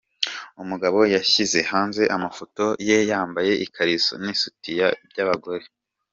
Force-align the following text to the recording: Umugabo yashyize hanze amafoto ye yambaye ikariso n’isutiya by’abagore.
Umugabo 0.63 0.99
yashyize 1.15 1.59
hanze 1.71 2.03
amafoto 2.15 2.63
ye 2.87 2.97
yambaye 3.11 3.53
ikariso 3.65 4.13
n’isutiya 4.23 4.87
by’abagore. 5.09 5.65